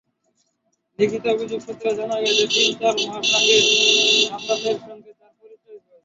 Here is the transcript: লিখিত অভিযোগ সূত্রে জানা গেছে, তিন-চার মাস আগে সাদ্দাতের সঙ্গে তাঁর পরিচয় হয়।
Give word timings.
লিখিত 0.99 1.23
অভিযোগ 1.27 1.59
সূত্রে 1.65 1.89
জানা 1.97 2.17
গেছে, 2.23 2.43
তিন-চার 2.53 2.95
মাস 3.05 3.27
আগে 3.37 3.57
সাদ্দাতের 4.27 4.77
সঙ্গে 4.85 5.11
তাঁর 5.19 5.33
পরিচয় 5.39 5.77
হয়। 5.77 5.97